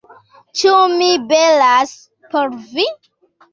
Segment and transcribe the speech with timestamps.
[0.61, 1.93] -Ĉu mi belas
[2.35, 2.91] por vi?